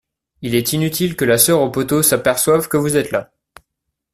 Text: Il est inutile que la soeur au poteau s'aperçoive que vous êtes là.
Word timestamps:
Il 0.41 0.55
est 0.55 0.73
inutile 0.73 1.15
que 1.15 1.25
la 1.25 1.37
soeur 1.37 1.61
au 1.61 1.69
poteau 1.69 2.01
s'aperçoive 2.01 2.67
que 2.67 2.75
vous 2.77 2.97
êtes 2.97 3.11
là. 3.11 3.31